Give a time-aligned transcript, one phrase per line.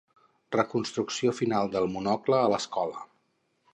[0.55, 3.05] Reconstrucció final del Monocle a l'escola.